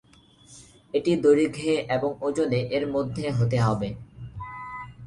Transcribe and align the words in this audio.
এটি 0.93 1.11
দৈর্ঘ্যে 1.23 1.73
এবং 1.95 2.09
ওজনে 2.21 2.59
এর 2.75 2.83
মধ্যে 2.87 3.25
হতে 3.29 3.57
হবে। 3.59 3.89